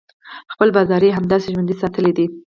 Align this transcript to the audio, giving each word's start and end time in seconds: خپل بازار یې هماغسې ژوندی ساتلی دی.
خپل 0.53 0.67
بازار 0.77 1.01
یې 1.05 1.15
هماغسې 1.17 1.49
ژوندی 1.53 1.75
ساتلی 1.81 2.11
دی. 2.17 2.25